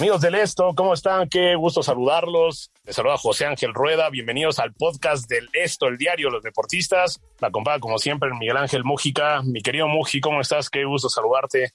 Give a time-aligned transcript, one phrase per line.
[0.00, 1.28] Amigos del Esto, ¿cómo están?
[1.28, 2.70] Qué gusto saludarlos.
[2.86, 4.08] Les saluda José Ángel Rueda.
[4.08, 7.20] Bienvenidos al podcast del Esto, el diario de los deportistas.
[7.38, 9.42] La acompaña, como siempre, Miguel Ángel Mújica.
[9.42, 10.70] Mi querido Muji, ¿cómo estás?
[10.70, 11.74] Qué gusto saludarte.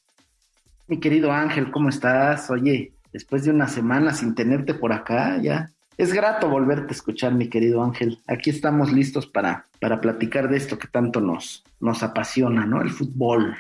[0.88, 2.50] Mi querido Ángel, ¿cómo estás?
[2.50, 5.70] Oye, después de una semana sin tenerte por acá, ya.
[5.96, 8.18] Es grato volverte a escuchar, mi querido Ángel.
[8.26, 12.82] Aquí estamos listos para, para platicar de esto que tanto nos, nos apasiona, ¿no?
[12.82, 13.56] El fútbol.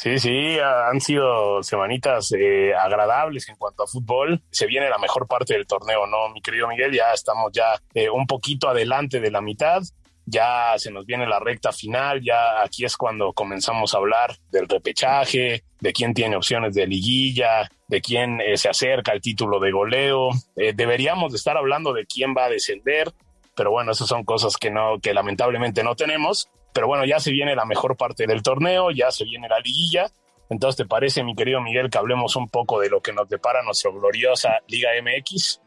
[0.00, 4.40] Sí, sí, han sido semanitas eh, agradables en cuanto a fútbol.
[4.48, 6.92] Se viene la mejor parte del torneo, ¿no, mi querido Miguel?
[6.92, 9.82] Ya estamos ya eh, un poquito adelante de la mitad.
[10.24, 14.68] Ya se nos viene la recta final, ya aquí es cuando comenzamos a hablar del
[14.68, 19.72] repechaje, de quién tiene opciones de liguilla, de quién eh, se acerca al título de
[19.72, 20.28] goleo.
[20.54, 23.12] deberíamos de estar hablando de quién va a descender,
[23.58, 26.48] pero bueno, esas son cosas que no, que lamentablemente no tenemos.
[26.72, 30.06] Pero bueno, ya se viene la mejor parte del torneo, ya se viene la liguilla.
[30.48, 33.64] Entonces, ¿te parece, mi querido Miguel, que hablemos un poco de lo que nos depara
[33.64, 35.60] nuestra gloriosa Liga MX?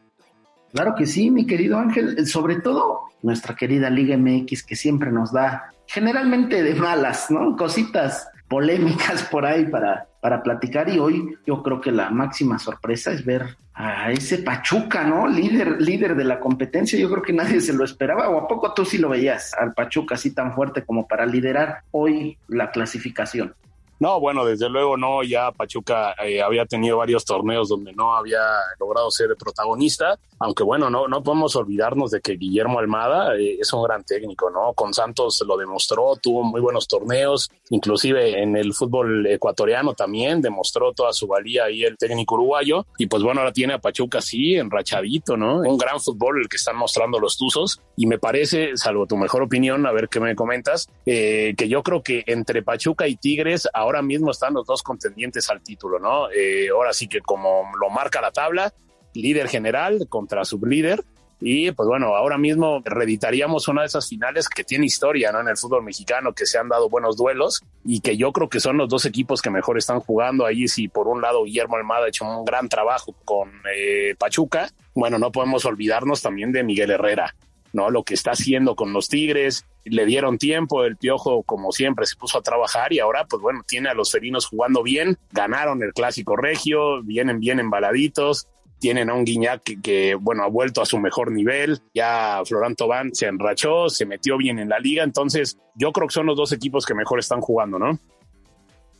[0.72, 2.26] Claro que sí, mi querido Ángel.
[2.26, 7.58] Sobre todo nuestra querida Liga MX, que siempre nos da, generalmente de malas, ¿no?
[7.58, 10.88] Cositas polémicas por ahí para, para platicar.
[10.88, 15.26] Y hoy yo creo que la máxima sorpresa es ver a ese Pachuca, ¿no?
[15.26, 16.96] Líder, líder de la competencia.
[16.96, 18.28] Yo creo que nadie se lo esperaba.
[18.28, 21.82] ¿O a poco tú sí lo veías al Pachuca así tan fuerte como para liderar
[21.90, 23.52] hoy la clasificación?
[24.02, 28.40] No, bueno, desde luego no, ya Pachuca eh, había tenido varios torneos donde no había
[28.80, 33.72] logrado ser protagonista, aunque bueno, no, no podemos olvidarnos de que Guillermo Almada eh, es
[33.72, 34.72] un gran técnico, ¿no?
[34.72, 40.92] Con Santos lo demostró, tuvo muy buenos torneos, inclusive en el fútbol ecuatoriano también demostró
[40.92, 44.56] toda su valía ahí el técnico uruguayo, y pues bueno, ahora tiene a Pachuca así,
[44.56, 45.60] enrachadito, ¿no?
[45.60, 49.42] Un gran fútbol el que están mostrando los Tuzos, y me parece, salvo tu mejor
[49.42, 53.68] opinión, a ver qué me comentas, eh, que yo creo que entre Pachuca y Tigres
[53.72, 56.30] ahora ahora mismo están los dos contendientes al título, ¿no?
[56.30, 58.72] Eh, ahora sí que como lo marca la tabla,
[59.14, 61.04] líder general contra sublíder.
[61.44, 65.40] Y pues bueno, ahora mismo reeditaríamos una de esas finales que tiene historia ¿no?
[65.40, 68.60] en el fútbol mexicano, que se han dado buenos duelos y que yo creo que
[68.60, 70.68] son los dos equipos que mejor están jugando ahí.
[70.68, 75.18] Si por un lado Guillermo Almada ha hecho un gran trabajo con eh, Pachuca, bueno,
[75.18, 77.34] no podemos olvidarnos también de Miguel Herrera,
[77.72, 77.90] ¿no?
[77.90, 82.16] Lo que está haciendo con los Tigres, le dieron tiempo, el Piojo como siempre se
[82.16, 85.92] puso a trabajar y ahora pues bueno, tiene a los felinos jugando bien, ganaron el
[85.92, 88.48] clásico regio, vienen bien embaladitos,
[88.82, 93.14] tienen a un Guiñac que, bueno, ha vuelto a su mejor nivel, ya Florán Tobán
[93.14, 96.52] se enrachó, se metió bien en la liga, entonces yo creo que son los dos
[96.52, 98.00] equipos que mejor están jugando, ¿no?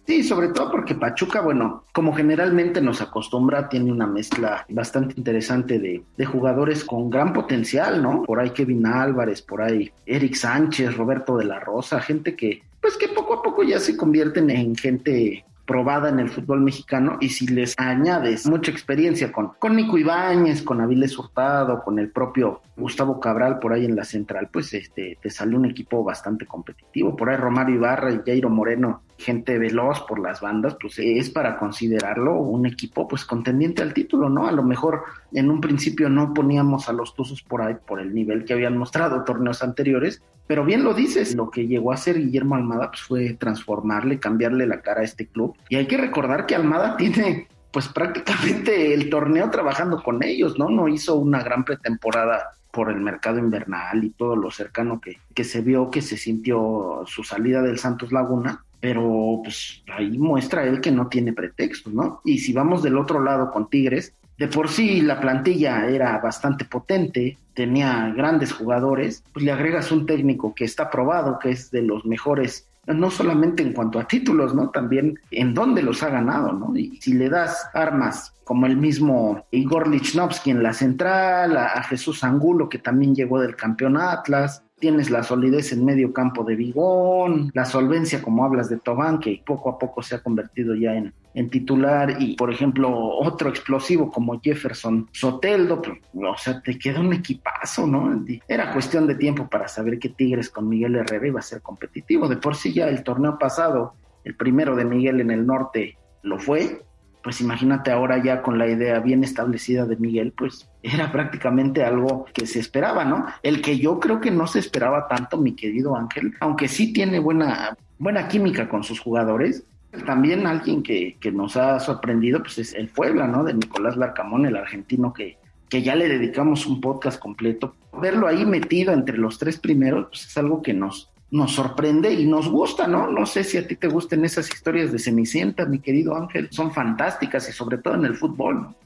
[0.06, 5.78] Sí, sobre todo porque Pachuca, bueno, como generalmente nos acostumbra, tiene una mezcla bastante interesante
[5.78, 8.24] de, de, jugadores con gran potencial, ¿no?
[8.24, 12.96] Por ahí Kevin Álvarez, por ahí Eric Sánchez, Roberto de la Rosa, gente que, pues
[12.96, 17.28] que poco a poco ya se convierten en gente probada en el fútbol mexicano y
[17.28, 22.60] si les añades mucha experiencia con, con Nico Ibáñez, con Avilés Hurtado, con el propio
[22.76, 27.16] Gustavo Cabral por ahí en la central, pues este te sale un equipo bastante competitivo.
[27.16, 31.58] Por ahí Romario Ibarra y Jairo Moreno, gente veloz por las bandas, pues es para
[31.58, 34.46] considerarlo un equipo pues contendiente al título, ¿no?
[34.46, 38.14] A lo mejor en un principio no poníamos a los Tuzos por ahí por el
[38.14, 42.18] nivel que habían mostrado torneos anteriores, pero bien lo dices, lo que llegó a hacer
[42.18, 45.56] Guillermo Almada pues, fue transformarle, cambiarle la cara a este club.
[45.68, 50.68] Y hay que recordar que Almada tiene pues prácticamente el torneo trabajando con ellos, ¿no?
[50.68, 55.44] No hizo una gran pretemporada por el mercado invernal y todo lo cercano que, que
[55.44, 60.80] se vio, que se sintió su salida del Santos Laguna, pero pues ahí muestra él
[60.80, 62.20] que no tiene pretexto, ¿no?
[62.24, 66.64] Y si vamos del otro lado con Tigres, de por sí la plantilla era bastante
[66.64, 71.82] potente, tenía grandes jugadores, pues le agregas un técnico que está probado, que es de
[71.82, 74.70] los mejores no solamente en cuanto a títulos, ¿no?
[74.70, 76.76] También en dónde los ha ganado, ¿no?
[76.76, 81.84] Y si le das armas como el mismo Igor Lichnowsky en la central, a, a
[81.84, 86.56] Jesús Angulo, que también llegó del campeón Atlas, tienes la solidez en medio campo de
[86.56, 90.92] Vigón, la solvencia, como hablas de Tobán, que poco a poco se ha convertido ya
[90.96, 96.76] en, en titular, y por ejemplo, otro explosivo como Jefferson Soteldo, pues, o sea, te
[96.76, 98.24] queda un equipazo, ¿no?
[98.48, 102.26] Era cuestión de tiempo para saber que Tigres con Miguel Herrera iba a ser competitivo.
[102.26, 103.94] De por sí ya el torneo pasado,
[104.24, 106.82] el primero de Miguel en el norte, lo fue,
[107.22, 112.26] pues imagínate ahora ya con la idea bien establecida de Miguel, pues era prácticamente algo
[112.32, 113.26] que se esperaba, ¿no?
[113.42, 117.18] El que yo creo que no se esperaba tanto, mi querido Ángel, aunque sí tiene
[117.18, 119.64] buena, buena química con sus jugadores,
[120.06, 123.44] también alguien que, que nos ha sorprendido, pues es el Puebla, ¿no?
[123.44, 125.36] De Nicolás Larcamón, el argentino que,
[125.68, 127.76] que ya le dedicamos un podcast completo.
[128.00, 132.26] Verlo ahí metido entre los tres primeros, pues es algo que nos, nos sorprende y
[132.26, 133.10] nos gusta, ¿no?
[133.10, 136.72] No sé si a ti te gusten esas historias de Cenicienta, mi querido Ángel, son
[136.72, 138.76] fantásticas y sobre todo en el fútbol.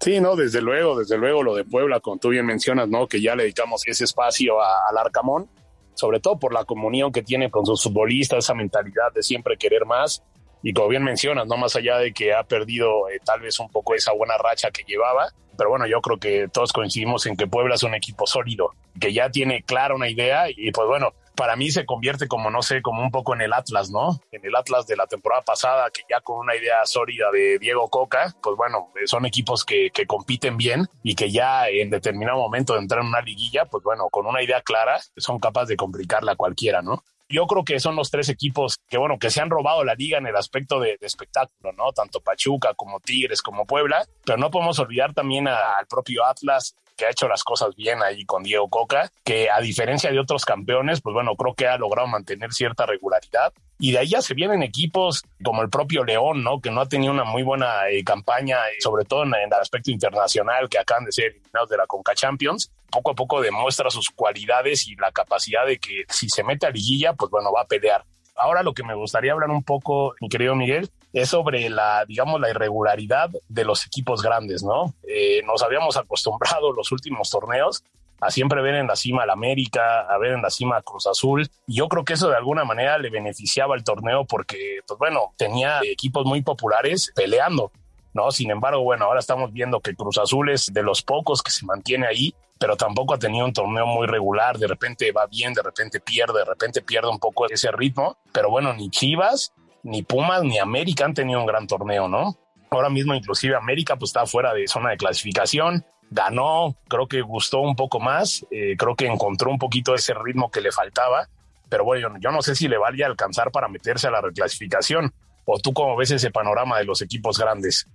[0.00, 3.06] Sí, no, desde luego, desde luego lo de Puebla, como tú bien mencionas, ¿no?
[3.06, 5.48] Que ya le dedicamos ese espacio al Arcamón,
[5.94, 9.86] sobre todo por la comunión que tiene con sus futbolistas, esa mentalidad de siempre querer
[9.86, 10.24] más.
[10.64, 13.70] Y como bien mencionas, no más allá de que ha perdido eh, tal vez un
[13.70, 17.46] poco esa buena racha que llevaba, pero bueno, yo creo que todos coincidimos en que
[17.46, 21.54] Puebla es un equipo sólido, que ya tiene clara una idea y pues bueno, para
[21.54, 24.20] mí se convierte como, no sé, como un poco en el Atlas, ¿no?
[24.32, 27.88] En el Atlas de la temporada pasada, que ya con una idea sólida de Diego
[27.88, 32.80] Coca, pues bueno, son equipos que, compiten bien y que ya en determinado momento de
[32.80, 36.36] entrar en una liguilla, pues bueno, con una idea clara, son capaces de complicarla a
[36.36, 37.02] cualquiera, ¿no?
[37.28, 40.18] yo creo que son los tres equipos que, bueno, que se han robado la liga
[40.18, 41.92] en el aspecto de espectáculo, ¿no?
[41.92, 47.06] Tanto Pachuca como Tigres como Puebla, pero no podemos olvidar también al propio Atlas, que
[47.06, 51.00] ha hecho las cosas bien ahí con Diego Coca, que a diferencia de otros campeones,
[51.00, 53.52] pues bueno, creo que ha logrado mantener cierta regularidad.
[53.78, 56.60] Y de ahí ya se vienen equipos como el propio León, ¿no?
[56.60, 59.90] Que no ha tenido una muy buena eh, campaña, eh, sobre todo en, el aspecto
[59.90, 62.72] internacional, que acaban de ser eliminados de la Conca Champions.
[62.90, 66.70] Poco a poco demuestra sus cualidades y la capacidad de que si se mete a
[66.70, 68.04] liguilla, pues bueno, va a pelear.
[68.34, 72.38] Ahora lo que me gustaría hablar un poco, mi querido Miguel, es sobre la, digamos,
[72.40, 74.94] la irregularidad de los equipos grandes, ¿no?
[75.08, 77.82] Eh, nos habíamos acostumbrado los últimos torneos
[78.20, 81.06] a siempre ver en la cima al América, a ver en la cima a Cruz
[81.06, 81.48] Azul.
[81.66, 85.32] Y yo creo que eso de alguna manera le beneficiaba al torneo porque, pues bueno,
[85.38, 87.72] tenía equipos muy populares peleando.
[88.12, 88.30] ¿no?
[88.30, 91.64] Sin embargo, bueno, ahora estamos viendo que Cruz Azul es de los pocos que se
[91.64, 95.62] mantiene ahí, pero tampoco ha tenido un torneo muy regular, de repente va bien, de
[95.62, 99.52] repente pierde, de repente pierde un poco ese ritmo, pero bueno, ni Chivas,
[99.86, 102.36] ni Pumas, ni América han tenido un gran torneo, ¿no?
[102.70, 107.60] Ahora mismo inclusive América pues está fuera de zona de clasificación, ganó, creo que gustó
[107.60, 111.28] un poco más, eh, creo que encontró un poquito ese ritmo que le faltaba,
[111.68, 115.12] pero bueno, yo no sé si le vaya alcanzar para meterse a la reclasificación,
[115.44, 117.86] o tú cómo ves ese panorama de los equipos grandes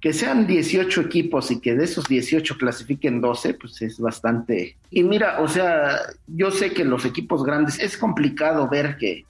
[0.00, 4.76] que sean 18 equipos y que de esos 18 clasifiquen 12, pues es bastante.
[4.90, 9.24] Y mira, o sea, yo sé que los equipos grandes es complicado ver que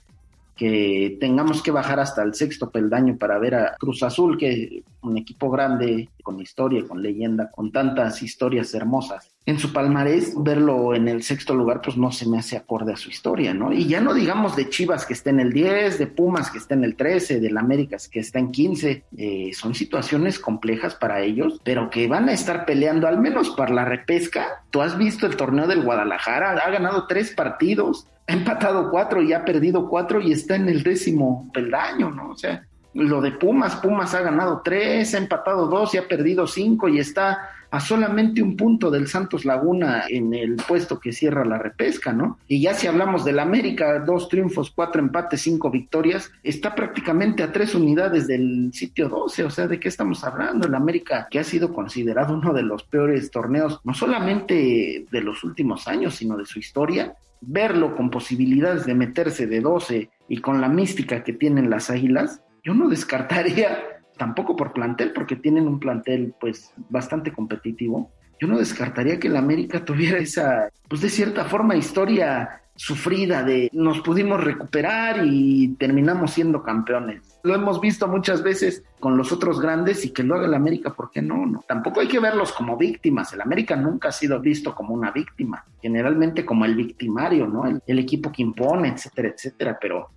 [0.55, 5.17] que tengamos que bajar hasta el sexto peldaño para ver a Cruz Azul, que un
[5.17, 9.35] equipo grande, con historia, con leyenda, con tantas historias hermosas.
[9.45, 12.97] En su palmarés, verlo en el sexto lugar, pues no se me hace acorde a
[12.97, 13.71] su historia, ¿no?
[13.71, 16.73] Y ya no digamos de Chivas que está en el 10, de Pumas que está
[16.73, 19.03] en el 13, del América que está en 15.
[19.17, 23.73] Eh, son situaciones complejas para ellos, pero que van a estar peleando al menos para
[23.73, 24.63] la repesca.
[24.71, 29.33] Tú has visto el torneo del Guadalajara, ha ganado tres partidos, ha empatado cuatro y
[29.33, 32.31] ha perdido cuatro y está en el décimo peldaño, ¿no?
[32.31, 36.47] O sea, lo de Pumas, Pumas ha ganado tres, ha empatado dos y ha perdido
[36.47, 41.43] cinco y está a solamente un punto del Santos Laguna en el puesto que cierra
[41.43, 42.39] la repesca, ¿no?
[42.47, 47.51] Y ya si hablamos del América, dos triunfos, cuatro empates, cinco victorias, está prácticamente a
[47.51, 50.67] tres unidades del sitio 12, o sea, ¿de qué estamos hablando?
[50.67, 55.43] El América que ha sido considerado uno de los peores torneos, no solamente de los
[55.43, 60.61] últimos años, sino de su historia, verlo con posibilidades de meterse de 12 y con
[60.61, 63.79] la mística que tienen las Águilas, yo no descartaría,
[64.17, 69.37] tampoco por plantel, porque tienen un plantel pues bastante competitivo, yo no descartaría que el
[69.37, 76.31] América tuviera esa, pues de cierta forma, historia sufrida de nos pudimos recuperar y terminamos
[76.31, 77.39] siendo campeones.
[77.43, 80.93] Lo hemos visto muchas veces con los otros grandes y que lo haga el América,
[80.93, 81.45] ¿por qué no?
[81.45, 81.63] no?
[81.65, 83.31] Tampoco hay que verlos como víctimas.
[83.33, 87.65] El América nunca ha sido visto como una víctima, generalmente como el victimario, ¿no?
[87.65, 89.77] El, el equipo que impone, etcétera, etcétera.
[89.79, 90.09] Pero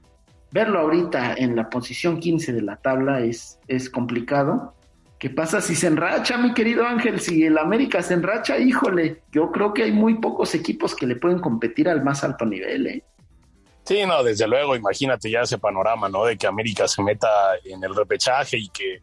[0.51, 4.75] verlo ahorita en la posición 15 de la tabla es, es complicado
[5.19, 7.19] ¿Qué pasa si se enracha, mi querido Ángel?
[7.21, 11.17] Si el América se enracha, híjole, yo creo que hay muy pocos equipos que le
[11.17, 13.03] pueden competir al más alto nivel, ¿eh?
[13.83, 16.25] Sí, no, desde luego, imagínate ya ese panorama, ¿no?
[16.25, 17.29] De que América se meta
[17.65, 19.03] en el repechaje y que,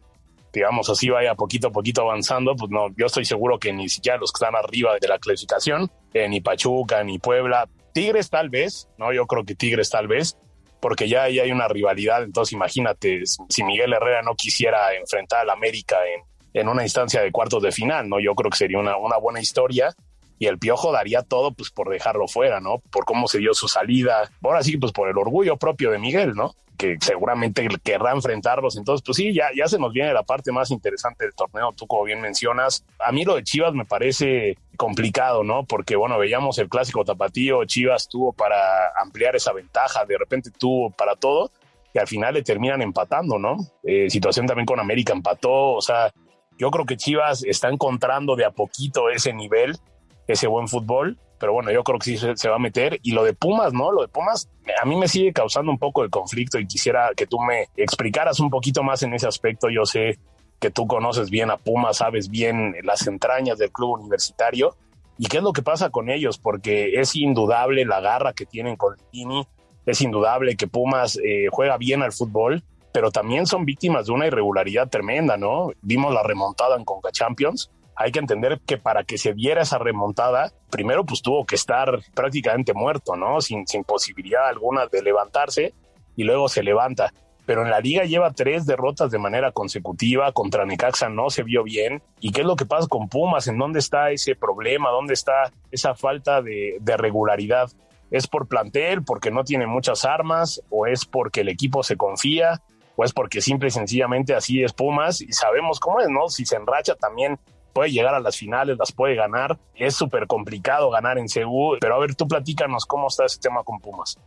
[0.54, 4.16] digamos, así vaya poquito a poquito avanzando, pues no, yo estoy seguro que ni siquiera
[4.16, 8.88] los que están arriba de la clasificación, eh, ni Pachuca, ni Puebla, Tigres tal vez,
[8.96, 9.12] ¿no?
[9.12, 10.38] Yo creo que Tigres tal vez,
[10.86, 15.50] porque ya ahí hay una rivalidad, entonces imagínate, si Miguel Herrera no quisiera enfrentar al
[15.50, 16.22] América en,
[16.60, 18.20] en una instancia de cuartos de final, ¿no?
[18.20, 19.92] Yo creo que sería una, una buena historia
[20.38, 22.78] y el Piojo daría todo pues por dejarlo fuera, ¿no?
[22.90, 24.30] Por cómo se dio su salida.
[24.42, 26.54] Ahora sí, pues por el orgullo propio de Miguel, ¿no?
[26.76, 28.76] Que seguramente querrá enfrentarlos.
[28.76, 31.86] Entonces, pues sí, ya, ya se nos viene la parte más interesante del torneo, tú
[31.86, 32.84] como bien mencionas.
[32.98, 35.64] A mí lo de Chivas me parece complicado, ¿no?
[35.64, 38.58] Porque, bueno, veíamos el clásico tapatío, Chivas tuvo para
[39.00, 41.50] ampliar esa ventaja, de repente tuvo para todo,
[41.94, 43.56] y al final le terminan empatando, ¿no?
[43.82, 46.12] Eh, situación también con América empató, o sea,
[46.58, 49.78] yo creo que Chivas está encontrando de a poquito ese nivel
[50.26, 52.98] ese buen fútbol, pero bueno, yo creo que sí se, va a meter.
[53.02, 53.92] Y lo de Pumas, ¿no?
[53.92, 54.48] Lo de Pumas
[54.80, 58.40] a mí me sigue causando un poco de conflicto y quisiera que tú me explicaras
[58.40, 59.68] un poquito más en ese aspecto.
[59.68, 60.18] Yo sé
[60.58, 64.76] que tú conoces bien a Pumas, sabes bien las entrañas del club universitario.
[65.18, 66.38] ¿Y qué es lo que pasa con ellos?
[66.38, 69.46] Porque es indudable la garra que tienen con Tini,
[69.84, 74.26] es indudable que Pumas eh, juega bien al fútbol, pero también son víctimas de una
[74.26, 75.70] irregularidad tremenda, ¿no?
[75.82, 79.78] Vimos la remontada en Conca Champions hay que entender que para que se diera esa
[79.78, 83.40] remontada, primero pues tuvo que estar prácticamente muerto, ¿no?
[83.40, 85.74] Sin, sin posibilidad alguna de levantarse
[86.14, 87.12] y luego se levanta.
[87.46, 91.62] Pero en la liga lleva tres derrotas de manera consecutiva, contra Necaxa no se vio
[91.62, 92.02] bien.
[92.20, 93.46] ¿Y qué es lo que pasa con Pumas?
[93.46, 94.90] ¿En dónde está ese problema?
[94.90, 97.70] ¿Dónde está esa falta de, de regularidad?
[98.10, 100.60] ¿Es por plantel, porque no tiene muchas armas?
[100.70, 102.62] ¿O es porque el equipo se confía?
[102.96, 105.20] ¿O es porque simple y sencillamente así es Pumas?
[105.20, 106.28] Y sabemos cómo es, ¿no?
[106.28, 107.38] Si se enracha también
[107.76, 109.58] puede llegar a las finales, las puede ganar.
[109.74, 113.62] Es súper complicado ganar en Seúl, pero a ver, tú platícanos cómo está ese tema
[113.64, 114.18] con Pumas.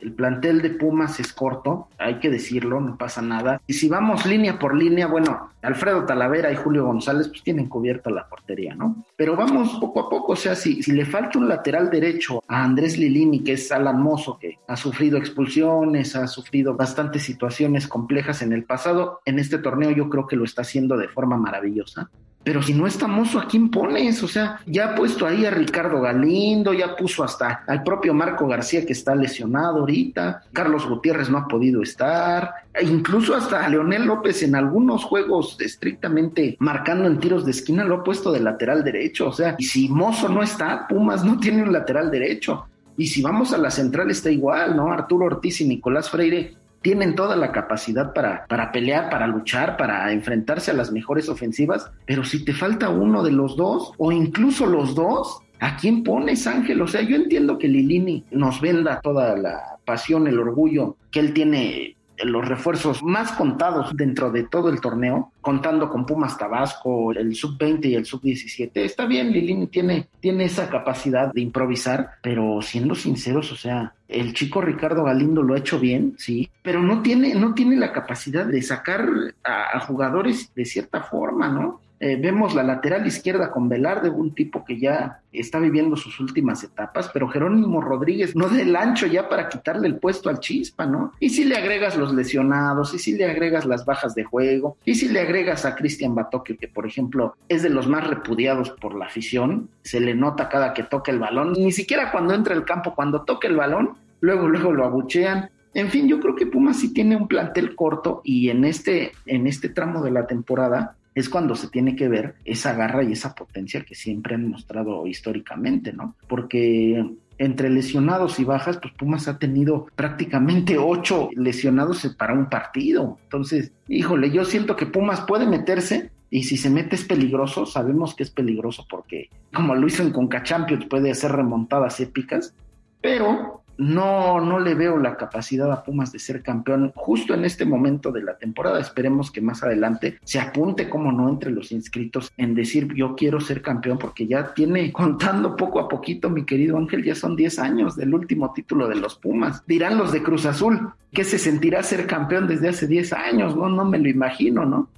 [0.00, 3.60] El plantel de Pumas es corto, hay que decirlo, no pasa nada.
[3.66, 8.10] Y si vamos línea por línea, bueno, Alfredo Talavera y Julio González pues tienen cubierta
[8.10, 9.04] la portería, ¿no?
[9.14, 12.64] Pero vamos poco a poco, o sea, si, si le falta un lateral derecho a
[12.64, 18.40] Andrés Lilini, que es Alan Mozo, que ha sufrido expulsiones, ha sufrido bastantes situaciones complejas
[18.40, 22.10] en el pasado, en este torneo yo creo que lo está haciendo de forma maravillosa.
[22.44, 24.22] Pero si no está Mozo, ¿a quién pones?
[24.22, 28.46] O sea, ya ha puesto ahí a Ricardo Galindo, ya puso hasta al propio Marco
[28.46, 34.04] García que está lesionado ahorita, Carlos Gutiérrez no ha podido estar, e incluso hasta Leonel
[34.04, 38.84] López en algunos juegos estrictamente marcando en tiros de esquina lo ha puesto de lateral
[38.84, 39.28] derecho.
[39.28, 42.66] O sea, y si Mozo no está, Pumas no tiene un lateral derecho.
[42.96, 44.92] Y si vamos a la central está igual, ¿no?
[44.92, 50.12] Arturo Ortiz y Nicolás Freire tienen toda la capacidad para, para pelear, para luchar, para
[50.12, 54.66] enfrentarse a las mejores ofensivas, pero si te falta uno de los dos o incluso
[54.66, 56.82] los dos, ¿a quién pones Ángel?
[56.82, 61.32] O sea, yo entiendo que Lilini nos venda toda la pasión, el orgullo que él
[61.32, 67.34] tiene los refuerzos más contados dentro de todo el torneo, contando con Pumas Tabasco, el
[67.34, 68.70] sub-20 y el sub-17.
[68.74, 74.32] Está bien, Lilini tiene, tiene esa capacidad de improvisar, pero siendo sinceros, o sea, el
[74.32, 78.46] chico Ricardo Galindo lo ha hecho bien, sí, pero no tiene, no tiene la capacidad
[78.46, 79.08] de sacar
[79.42, 81.80] a, a jugadores de cierta forma, ¿no?
[82.06, 86.62] Eh, vemos la lateral izquierda con Velarde, un tipo que ya está viviendo sus últimas
[86.62, 90.84] etapas, pero Jerónimo Rodríguez no da el ancho ya para quitarle el puesto al Chispa,
[90.84, 91.12] ¿no?
[91.18, 94.96] Y si le agregas los lesionados, y si le agregas las bajas de juego, y
[94.96, 98.94] si le agregas a Cristian Batoque, que por ejemplo es de los más repudiados por
[98.94, 102.66] la afición, se le nota cada que toca el balón, ni siquiera cuando entra al
[102.66, 105.48] campo, cuando toca el balón, luego, luego lo abuchean.
[105.72, 109.46] En fin, yo creo que Pumas sí tiene un plantel corto y en este, en
[109.46, 113.34] este tramo de la temporada es cuando se tiene que ver esa garra y esa
[113.34, 116.16] potencia que siempre han mostrado históricamente, ¿no?
[116.28, 117.04] Porque
[117.38, 123.18] entre lesionados y bajas, pues Pumas ha tenido prácticamente ocho lesionados para un partido.
[123.24, 128.14] Entonces, híjole, yo siento que Pumas puede meterse y si se mete es peligroso, sabemos
[128.14, 132.54] que es peligroso porque como lo hizo en Conca Champions puede hacer remontadas épicas,
[133.00, 137.64] pero no, no le veo la capacidad a Pumas de ser campeón justo en este
[137.64, 138.80] momento de la temporada.
[138.80, 143.40] Esperemos que más adelante se apunte, como no, entre los inscritos en decir yo quiero
[143.40, 147.58] ser campeón, porque ya tiene, contando poco a poquito, mi querido Ángel, ya son 10
[147.58, 149.64] años del último título de los Pumas.
[149.66, 153.68] Dirán los de Cruz Azul, que se sentirá ser campeón desde hace 10 años, no,
[153.68, 154.88] no me lo imagino, ¿no?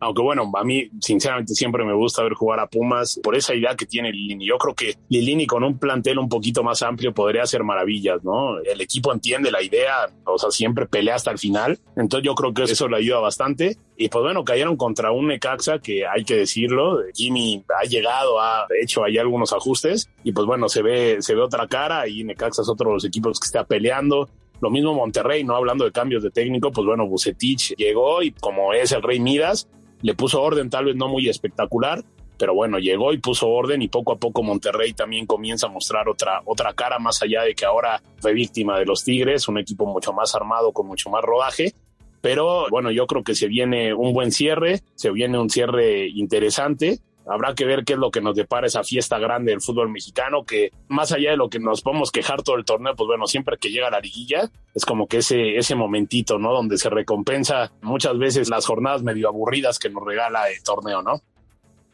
[0.00, 3.74] Aunque bueno, a mí sinceramente siempre me gusta ver jugar a Pumas por esa idea
[3.74, 4.46] que tiene Lilini.
[4.46, 8.58] Yo creo que Lilini con un plantel un poquito más amplio podría hacer maravillas, ¿no?
[8.60, 11.78] El equipo entiende la idea, o sea, siempre pelea hasta el final.
[11.96, 13.76] Entonces yo creo que eso le ayuda bastante.
[13.96, 18.66] Y pues bueno, cayeron contra un Necaxa que hay que decirlo, Jimmy ha llegado, ha
[18.80, 22.62] hecho ahí algunos ajustes y pues bueno, se ve, se ve otra cara y Necaxa
[22.62, 24.28] es otro de los equipos que está peleando.
[24.60, 25.54] Lo mismo Monterrey, ¿no?
[25.54, 29.68] Hablando de cambios de técnico, pues bueno, Bucetich llegó y como es el Rey Midas,
[30.02, 32.04] le puso orden, tal vez no muy espectacular,
[32.38, 36.08] pero bueno, llegó y puso orden y poco a poco Monterrey también comienza a mostrar
[36.08, 39.86] otra, otra cara, más allá de que ahora fue víctima de los Tigres, un equipo
[39.86, 41.74] mucho más armado, con mucho más rodaje.
[42.20, 47.00] Pero bueno, yo creo que se viene un buen cierre, se viene un cierre interesante.
[47.28, 50.44] Habrá que ver qué es lo que nos depara esa fiesta grande del fútbol mexicano,
[50.44, 53.58] que más allá de lo que nos podemos quejar todo el torneo, pues bueno, siempre
[53.58, 56.52] que llega la liguilla, es como que ese, ese momentito, ¿no?
[56.52, 61.20] Donde se recompensa muchas veces las jornadas medio aburridas que nos regala el torneo, ¿no?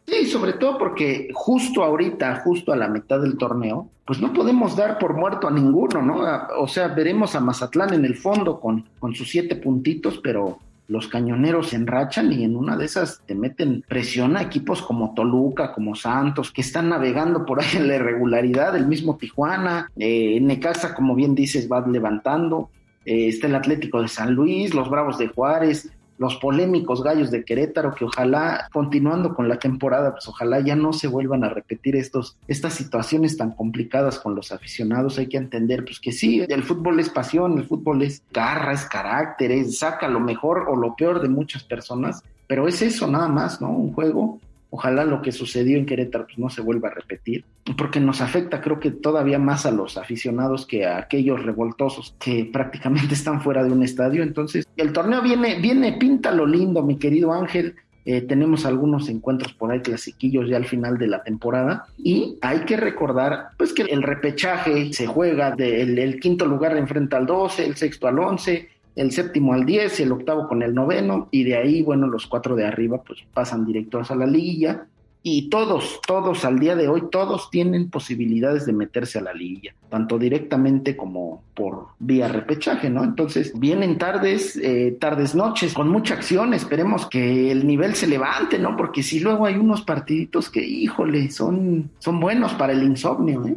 [0.06, 4.76] Sí, sobre todo porque justo ahorita, justo a la mitad del torneo, pues no podemos
[4.76, 6.22] dar por muerto a ninguno, ¿no?
[6.58, 11.08] O sea, veremos a Mazatlán en el fondo con, con sus siete puntitos, pero los
[11.08, 15.72] cañoneros se enrachan y en una de esas te meten presión a equipos como Toluca,
[15.72, 20.94] como Santos, que están navegando por ahí en la irregularidad, el mismo Tijuana, eh, Necaxa,
[20.94, 22.70] como bien dices, va levantando,
[23.04, 27.44] eh, está el Atlético de San Luis, los Bravos de Juárez, los polémicos gallos de
[27.44, 31.96] Querétaro, que ojalá, continuando con la temporada, pues ojalá ya no se vuelvan a repetir
[31.96, 35.18] estos, estas situaciones tan complicadas con los aficionados.
[35.18, 38.84] Hay que entender, pues que sí, el fútbol es pasión, el fútbol es garra, es
[38.84, 43.28] carácter, es, saca lo mejor o lo peor de muchas personas, pero es eso nada
[43.28, 43.70] más, ¿no?
[43.70, 44.38] Un juego
[44.76, 47.44] Ojalá lo que sucedió en Querétaro pues, no se vuelva a repetir,
[47.78, 52.50] porque nos afecta creo que todavía más a los aficionados que a aquellos revoltosos que
[52.52, 54.24] prácticamente están fuera de un estadio.
[54.24, 57.76] Entonces, el torneo viene, viene, pinta lo lindo, mi querido Ángel.
[58.04, 62.60] Eh, tenemos algunos encuentros por ahí clasiquillos ya al final de la temporada y hay
[62.66, 67.64] que recordar pues que el repechaje se juega del el quinto lugar enfrenta al 12,
[67.64, 71.56] el sexto al 11, el séptimo al 10, el octavo con el noveno, y de
[71.56, 74.86] ahí, bueno, los cuatro de arriba pues pasan directos a la liguilla.
[75.26, 79.74] Y todos, todos al día de hoy, todos tienen posibilidades de meterse a la liguilla,
[79.88, 83.02] tanto directamente como por vía repechaje, ¿no?
[83.02, 88.58] Entonces vienen tardes, eh, tardes, noches, con mucha acción, esperemos que el nivel se levante,
[88.58, 88.76] ¿no?
[88.76, 93.56] Porque si luego hay unos partiditos que, híjole, son, son buenos para el insomnio, ¿eh?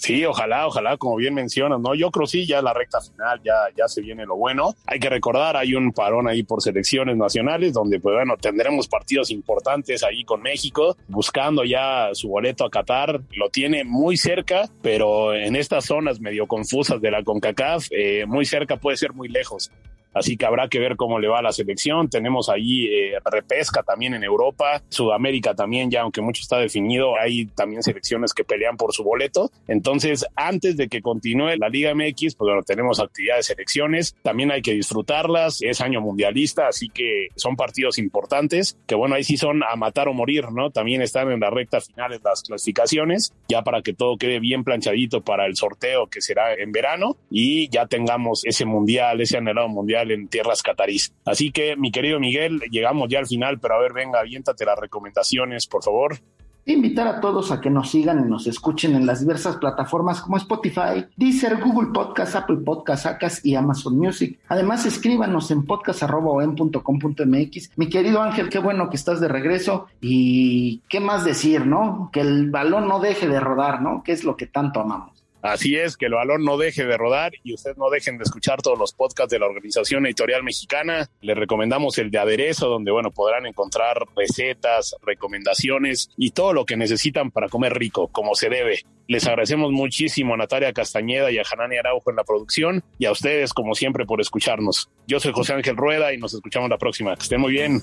[0.00, 1.94] Sí, ojalá, ojalá, como bien mencionas, ¿no?
[1.94, 4.74] Yo creo sí, ya la recta final, ya, ya se viene lo bueno.
[4.86, 9.30] Hay que recordar, hay un parón ahí por selecciones nacionales, donde, pues bueno, tendremos partidos
[9.30, 13.20] importantes ahí con México, buscando ya su boleto a Qatar.
[13.32, 18.46] Lo tiene muy cerca, pero en estas zonas medio confusas de la CONCACAF, eh, muy
[18.46, 19.70] cerca puede ser muy lejos
[20.14, 22.08] así que habrá que ver cómo le va a la selección.
[22.08, 27.46] Tenemos ahí eh, repesca también en Europa, Sudamérica también, ya aunque mucho está definido, hay
[27.46, 29.50] también selecciones que pelean por su boleto.
[29.68, 34.62] Entonces, antes de que continúe la Liga MX, pues bueno, tenemos actividades selecciones, también hay
[34.62, 39.62] que disfrutarlas, es año mundialista, así que son partidos importantes, que bueno, ahí sí son
[39.62, 40.70] a matar o morir, ¿no?
[40.70, 44.64] También están en la recta final de las clasificaciones, ya para que todo quede bien
[44.64, 49.68] planchadito para el sorteo que será en verano y ya tengamos ese mundial, ese anhelado
[49.68, 51.12] mundial en tierras catarís.
[51.24, 54.78] Así que, mi querido Miguel, llegamos ya al final, pero a ver, venga, aviéntate las
[54.78, 56.20] recomendaciones, por favor.
[56.66, 60.36] Invitar a todos a que nos sigan y nos escuchen en las diversas plataformas como
[60.36, 64.38] Spotify, Deezer, Google Podcast, Apple Podcast, Acas y Amazon Music.
[64.46, 67.70] Además, escríbanos en podcast.com.mx.
[67.76, 72.10] Mi querido Ángel, qué bueno que estás de regreso y qué más decir, ¿no?
[72.12, 74.02] Que el balón no deje de rodar, ¿no?
[74.04, 75.19] Que es lo que tanto amamos.
[75.42, 78.60] Así es, que el balón no deje de rodar y ustedes no dejen de escuchar
[78.60, 81.08] todos los podcasts de la Organización Editorial Mexicana.
[81.22, 86.76] Les recomendamos el de aderezo, donde bueno, podrán encontrar recetas, recomendaciones y todo lo que
[86.76, 88.80] necesitan para comer rico, como se debe.
[89.08, 93.12] Les agradecemos muchísimo a Natalia Castañeda y a Hanani Araujo en la producción y a
[93.12, 94.90] ustedes, como siempre, por escucharnos.
[95.06, 97.16] Yo soy José Ángel Rueda y nos escuchamos la próxima.
[97.16, 97.82] Que estén muy bien.